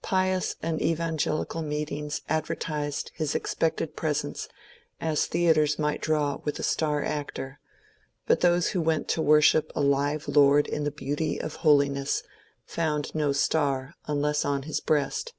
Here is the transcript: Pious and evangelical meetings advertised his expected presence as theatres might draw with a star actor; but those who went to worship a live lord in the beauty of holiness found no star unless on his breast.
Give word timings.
Pious 0.00 0.54
and 0.62 0.80
evangelical 0.80 1.60
meetings 1.60 2.22
advertised 2.28 3.10
his 3.16 3.34
expected 3.34 3.96
presence 3.96 4.48
as 5.00 5.26
theatres 5.26 5.76
might 5.76 6.00
draw 6.00 6.36
with 6.44 6.60
a 6.60 6.62
star 6.62 7.02
actor; 7.02 7.58
but 8.24 8.42
those 8.42 8.68
who 8.68 8.80
went 8.80 9.08
to 9.08 9.20
worship 9.20 9.72
a 9.74 9.80
live 9.80 10.28
lord 10.28 10.68
in 10.68 10.84
the 10.84 10.92
beauty 10.92 11.40
of 11.40 11.56
holiness 11.66 12.22
found 12.64 13.12
no 13.12 13.32
star 13.32 13.96
unless 14.06 14.44
on 14.44 14.62
his 14.62 14.78
breast. 14.78 15.34